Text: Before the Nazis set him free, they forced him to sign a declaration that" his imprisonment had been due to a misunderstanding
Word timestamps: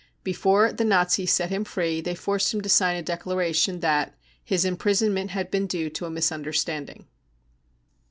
Before 0.23 0.73
the 0.73 0.83
Nazis 0.83 1.31
set 1.31 1.51
him 1.51 1.63
free, 1.63 2.01
they 2.01 2.15
forced 2.15 2.51
him 2.55 2.61
to 2.61 2.69
sign 2.69 2.95
a 2.95 3.03
declaration 3.03 3.81
that" 3.81 4.15
his 4.43 4.65
imprisonment 4.65 5.29
had 5.29 5.51
been 5.51 5.67
due 5.67 5.91
to 5.91 6.05
a 6.07 6.09
misunderstanding 6.09 7.05